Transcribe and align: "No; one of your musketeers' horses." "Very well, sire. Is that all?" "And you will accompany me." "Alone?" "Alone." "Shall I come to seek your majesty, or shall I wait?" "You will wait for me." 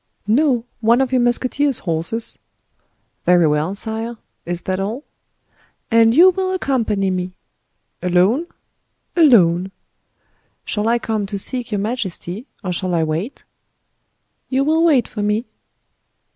"No; 0.25 0.65
one 0.79 0.99
of 0.99 1.11
your 1.11 1.21
musketeers' 1.21 1.77
horses." 1.85 2.39
"Very 3.23 3.45
well, 3.45 3.75
sire. 3.75 4.17
Is 4.47 4.63
that 4.63 4.79
all?" 4.79 5.03
"And 5.91 6.15
you 6.15 6.31
will 6.31 6.53
accompany 6.53 7.11
me." 7.11 7.33
"Alone?" 8.01 8.47
"Alone." 9.15 9.69
"Shall 10.65 10.87
I 10.87 10.97
come 10.97 11.27
to 11.27 11.37
seek 11.37 11.71
your 11.71 11.77
majesty, 11.77 12.47
or 12.63 12.73
shall 12.73 12.95
I 12.95 13.03
wait?" 13.03 13.43
"You 14.49 14.63
will 14.63 14.83
wait 14.83 15.07
for 15.07 15.21
me." 15.21 15.45